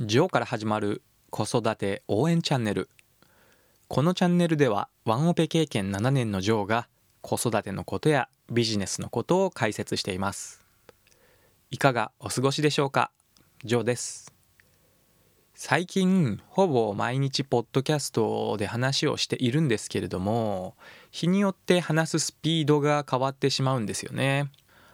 [0.00, 2.88] ジョーから始まる子育て応援チャンネル。
[3.88, 6.88] このチャンネルではワンオペ経験7年のジョーが
[7.20, 10.64] 子育てのことやビジネスのことを解説しています。
[11.70, 13.10] いかがお過ごしでしょうか？
[13.64, 14.32] ジョーです。
[15.54, 20.74] 最近ほぼ毎日ポッドキャストで話をしているんですけれども
[21.10, 24.50] 日によって話すスピードが変わってしまうんですよね。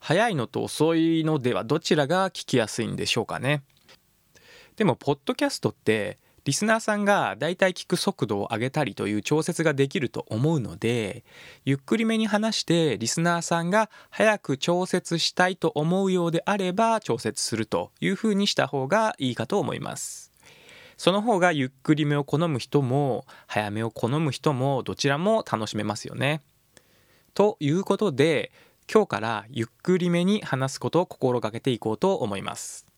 [0.00, 3.62] 早いのと遅いのではどちらが聞きやすいんでしょうかね？
[4.82, 11.22] でもポッドキャストってリスナーさんがだいたい聞く速度を上げたりという調節ができると思うので
[11.64, 20.32] ゆっくりめに話してリスナーさんが早く調節したいと思うようであれば調節するというふうにした方がいいかと思います。
[20.96, 26.40] その方がゆっくりめを好む人も早めを好む人もどちらも楽しめますよね。
[27.34, 28.50] ということで
[28.92, 32.91] 今日からゆっくりめに話すことを心がけていこうと思います。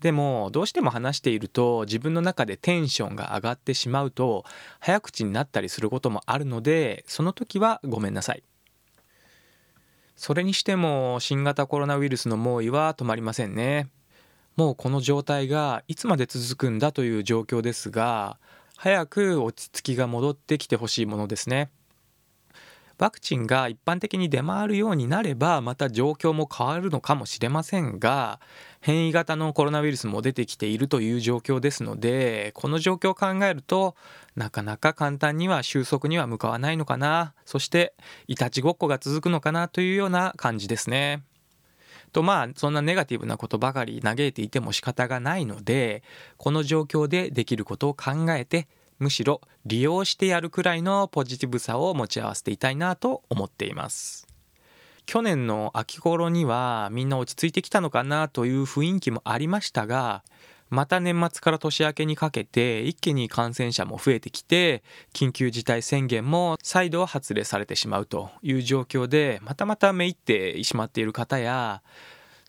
[0.00, 4.44] でもどうしても話していると自分の中でテンションが上がってしまうと
[4.78, 8.42] 早口になったりすることもあるのでその時はごめんなさい。
[10.14, 13.88] それにしても新型コロナウイルスの猛威は止まりませんね。
[14.56, 18.38] もうこの状態がいつまで続くんだという状況ですが
[18.76, 21.70] 早く落ち着きが戻ってきてほしいものですね。
[22.98, 28.40] ワクチンが一般的に出回るようになればまた状況も変わるのかもしれませんが
[28.80, 33.94] 変異型のコロナウイルスも出てきているという状況ですのでこの状況を考えると
[34.34, 37.94] なかなか簡単には収束には向かわないのかなそして
[38.26, 41.22] いたちごっこが続くのかなというような感じですね。
[42.12, 46.02] とまあそんなネガティブなことばかり嘆いていても仕方がないので
[46.36, 48.66] この状況でできることを考えて
[48.98, 54.28] むしろ利用してやるくらいのポジティブさを持ち合わせていたいなと思っています。
[55.08, 60.22] 去年の秋頃にはみんな落ち着いてきたのかなという雰囲気もありましたが
[60.68, 64.82] また年末から年明けにかけて一気に感染者も増えてきて
[65.14, 71.82] 緊急事態宣言も再度発令されてしまうという状況でまたまためいってしまっている方や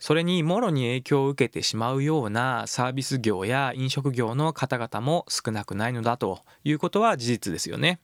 [0.00, 8.00] それにもろに影響を受けてしまうようなサービス業や飲食業の方々も少なくないのだということは事実ですよね。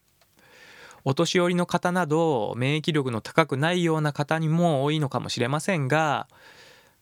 [1.05, 6.27] お年寄りの方など免疫力の高くないような方にも多いのかもしれませんが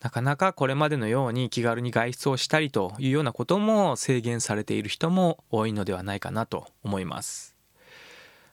[0.01, 7.57] なかなかこれまでのように気軽に外出をしたりというようなことも制限されている人も多いのではないかなと思います。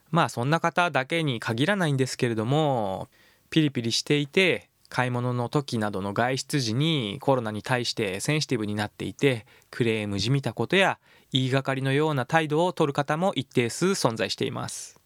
[0.09, 3.09] まあそんな方だけに限らないんですけれども
[3.51, 10.99] ピリピリしていて買い物の時などの外出時にコロナに対してセンシティブになっていてクレームじみたことや
[11.31, 14.99] 言いがかりのような態度を取る方も一定数存在しています。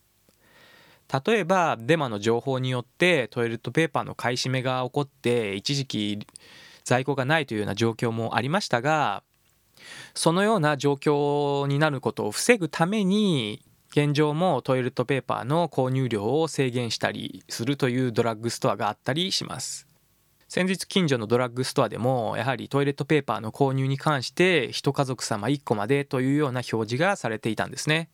[1.28, 6.28] 例えばデマの情報によってトイレットペーパーの買い占めが起こって一時期
[6.84, 9.22] 在庫がないというような状況もありましたが
[10.16, 13.62] そのような状況になることを防ぐために
[13.96, 19.88] 現状もトイレットペーパーの購入量を制限したりするというドラッグストアがあったりします。
[20.50, 28.10] 先日近所のドラッグストアでもやはりトイレットペーパーの購入に関して1家族様1個までというような表示がされていたんですね。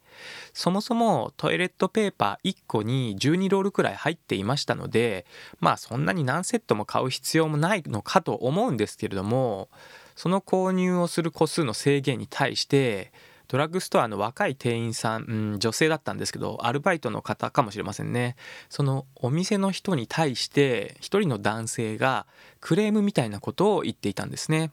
[0.54, 5.26] そもそもトイレットペーパー1個に12ロールくらい入っていましたので
[5.60, 9.70] まあそんなに何セットも買う必要もないのかと思うんですけれども
[10.16, 13.12] その購入をする個数の制限に対して
[13.52, 18.38] ドラッグストアの若い店員さん、うん、女性だったんですけどアルバイトの方かもしれませんね。
[18.70, 22.28] そのお店の人に対して一人の男性が
[22.62, 24.72] クレームみたいなことを言っていたんですね。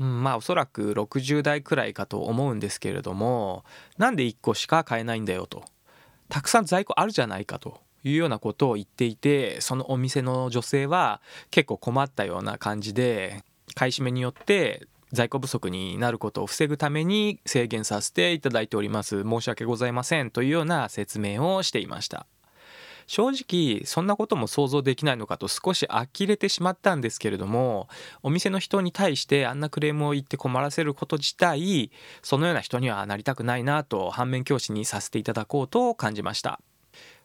[0.00, 3.64] うん、まあおそらく60代くらいかと思うんですけれども
[3.96, 5.62] なんで1個しか買えないんだよと。
[6.28, 7.80] たくさん在庫あるじゃないかと。
[8.04, 13.42] いうようなことを言っていてそのお店の女性は結構困ったような感じで
[13.74, 19.22] 買い占めによって在庫不足になることを防ぐために制限させていただいております。
[19.22, 22.26] 申し訳ございませんというような説明をしていました。
[23.08, 27.88] 正直そんなことも想像できないのかと少し呆れてしまったんですけれども
[28.22, 31.90] お店の人に対してあんなクレームを言って困らせること自体
[32.22, 36.60] そのような人にはなりたくないなと反面教師にさせていただこうと感じました。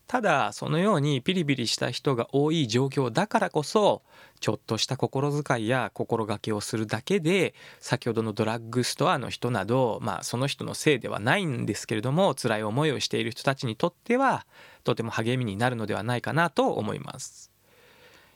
[0.07, 4.03] ただそのようにピリピリした人が多い状況だからこそ
[4.39, 14.45] ちょっとした心遣いや心がけをするだけで先ほどのドラッグストアの人などまあその人のせいではないんですけれども辛い思いをしている人たちにとっては
[14.83, 17.52] とても励みになるのではないかなと思います。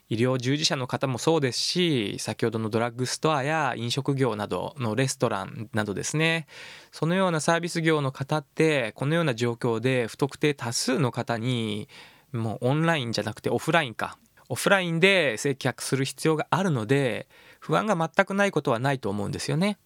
[0.10, 6.48] 医療従事者の方もそうですし先ほどのドラッグストアや飲食業などのレストランなどですね
[6.92, 11.90] そのようなサービス業の方ってこのような状況で不特定多数の方に
[12.32, 14.18] もうオンラインじゃなくてオフラインか
[14.50, 17.28] オフラインで接客する必要があるので
[17.60, 19.78] 不安が全くないことはないと思うんですよね。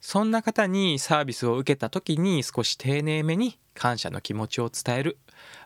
[0.00, 5.18] そんな方にサービスを受けた時に少し丁寧めに感謝の気持ちを伝える。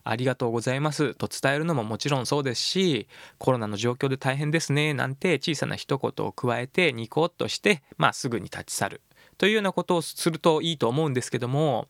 [0.05, 1.15] ありがとうございます。
[1.15, 9.01] と伝えるのももちろんそうですしコロナの状況で大変ですねなんて小さな一言を加えてニコッとしてまあすぐに立ち去る。
[9.39, 11.89] というようなことをするといいと思うんですけども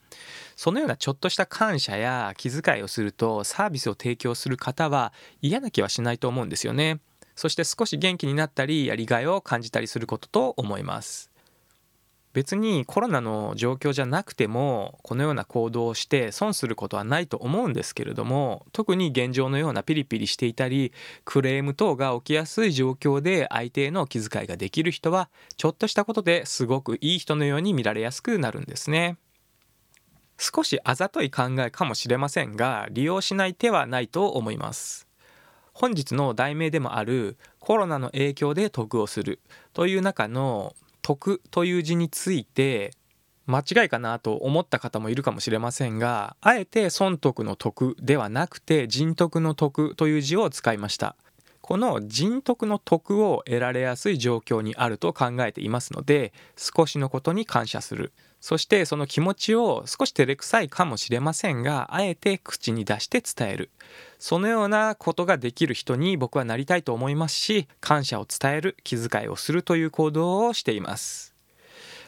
[0.57, 7.01] そのようなちょっとした感謝や気遣いをするとサービスを提供する方は嫌な気はしないと思うんですよね。
[7.35, 11.32] そして少し元気になったりやりがいを感じたりすることと思います。
[12.33, 20.93] 別にコロナの状況じゃなくてもこのような行動をして損することはないと思うんですけれども特に現状のようなピリピリしていたり
[21.25, 29.19] クレーム等が起きやすい状況で相手への気遣いができる人はちょっとしたことですごくいい人のように見られやすくなるんですね。
[30.39, 35.07] 少しあざとい考えかもしれませんが利用しない手はないと思います。
[35.73, 39.41] 本日の題名でもあるコロナの影響で得をする
[39.73, 42.93] という中の徳という字について
[43.47, 51.17] 間違いかなと思った方もいるかもしれませんがあえて損得の徳ではなくて人徳の徳という字を使いました。
[51.73, 58.13] この人徳の徳を得られやすい状況にあると考えていますので少しのことに感謝する。
[58.43, 63.71] そしてその気持ちを少し照れくさいかもしれませんがあえて口に出して伝える。
[64.19, 71.35] そのようなことができる人に僕はなりたいと思いますし感謝を伝える気遣いをするという行動をしています。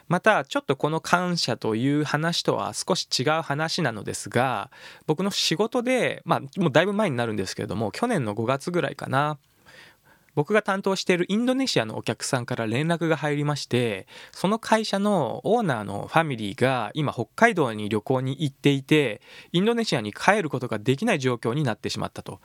[0.09, 4.71] またちょっとこの感謝という話とは少し違う話なのですが
[5.07, 9.39] 僕の仕事でまあもうだいぶ前になるんですけれども去年の5月ぐらいかな
[10.35, 19.21] 僕が担当しているインドネシアのお客さんから連絡が入りましてその会社のオーナーのファミリーが今北海道に旅行に行っていて
[19.53, 22.41] インドネシアに帰ることができない状況になってしまったと。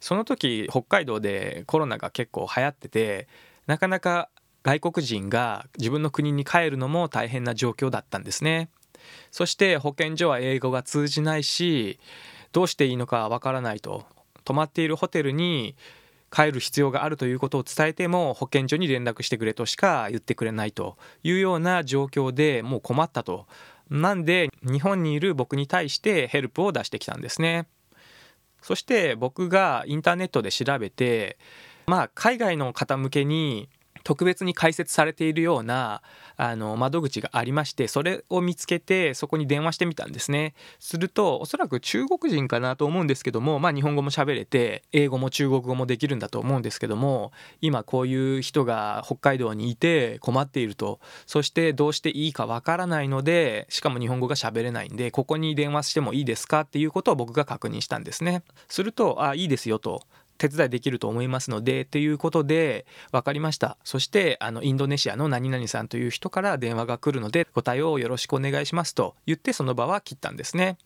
[0.00, 3.28] その時北海道でコロナが結構流行ってて
[3.66, 4.28] なかなか
[4.62, 8.70] 外国人が自分の国に帰るのも大変な状況だったんですね。
[9.30, 11.98] そして保健所は英語が通じないし
[12.52, 14.04] どうしていいのかわからないと。
[14.44, 15.74] 泊まっているホテルに
[16.34, 23.46] 帰る必要があるということを伝えても保健所に連絡してくれとしか言ってくれないというような状況でもう困ったと。
[23.90, 27.68] なんで日本にいる僕に対してヘルプを出してきたんですね。
[28.62, 31.38] そして僕がインターネットで調べて
[31.86, 33.68] まあ海外の方向けに
[34.04, 36.02] 特別に開設されているような
[36.36, 40.54] あの窓口がありましてそれを見つけてそこに電話してみたんですね。
[40.78, 51.00] するとおそらく中国人かなと思うんですけどもまあ日本語も喋れて英語も中国語もできるんだと思うんですけども今こういう人が北海道にいて困っていると。
[51.26, 58.42] そしてどうしていいかわからないのでしかも日本語が喋れないんでここに電話してもいいですかっていうことを僕が確認したんですね。
[58.68, 60.02] するとあいいですよと。
[60.38, 63.76] 手伝いできると思いますのでということで分かりました。
[63.84, 70.78] そしてあのインドネシアの何々さんという人から電話が来るのでご対応をよろしくお願いしますと言ってその場は切ったんですね。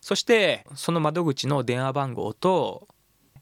[0.00, 2.88] そしてその窓口の電話番号と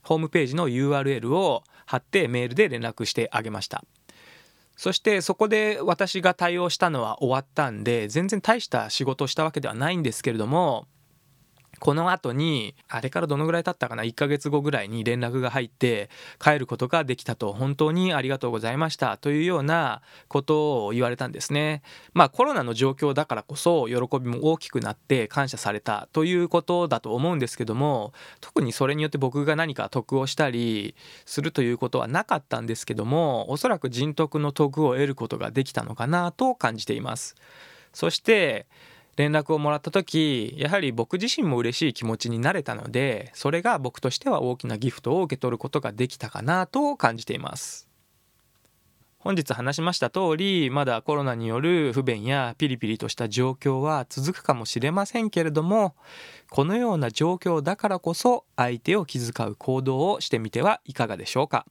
[0.03, 3.83] ホームページの URL を貼ってメールで連絡してあげました。
[4.75, 10.87] そしてそこで私が対応したのは終わったんで全然大した仕事をしたわけではないんですけれども
[11.83, 16.09] この後にあれからどのぐらい経ったかな？1ヶ月後ぐらいに連絡が入って
[16.39, 17.51] 帰ることができたと。
[17.51, 19.17] 本当にありがとうございました。
[19.17, 21.81] というようなことを言われたんですね。
[22.13, 26.07] まあコロナの状況だからこそ喜びも大きくなって感謝された。
[26.13, 37.35] ということだと思うんですけども特にそれによって僕が何か得をしたりするということはなかったんですけどもおそらく人徳の徳を得ることができたのかなと感じています。
[37.91, 38.67] そして
[39.15, 47.87] 連絡をもらった時やはり僕自身も嬉しい気持ちになれたのでそれが僕としては大きなギフトを受け取ることができたかなと感じています。
[49.23, 55.95] 本日話しました通りまだコロナによる不便やピリピリとした状況は続くかもしれませんけれども
[56.49, 61.65] このような状況だからこそ相手を気遣う行動をしてみてはいかがでしょうか。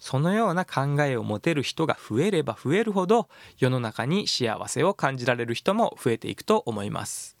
[0.00, 3.28] そのような考えを持てる人が増えれば増えるほど
[3.58, 7.36] 世の中に幸せを感じられる人も増えていくと思います。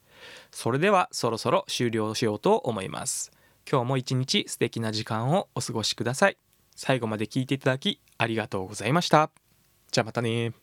[0.52, 3.32] それではそろそろ終了しようと思います。
[3.68, 6.36] 今日も一日素敵な時間をお過ごしください。
[6.76, 9.30] 最後まで聞いていただきありがとうございました。
[9.90, 10.60] じゃあまたね。